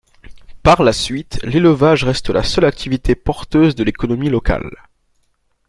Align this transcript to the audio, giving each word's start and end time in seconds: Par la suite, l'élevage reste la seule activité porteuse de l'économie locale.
Par 0.63 0.81
la 0.81 0.93
suite, 0.93 1.39
l'élevage 1.43 2.03
reste 2.05 2.31
la 2.31 2.41
seule 2.41 2.65
activité 2.65 3.13
porteuse 3.13 3.75
de 3.75 3.83
l'économie 3.83 4.29
locale. 4.31 4.75